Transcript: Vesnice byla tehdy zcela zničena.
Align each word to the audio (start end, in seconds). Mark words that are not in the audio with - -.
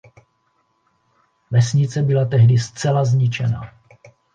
Vesnice 1.51 2.01
byla 2.01 2.25
tehdy 2.25 2.57
zcela 2.57 3.05
zničena. 3.05 3.71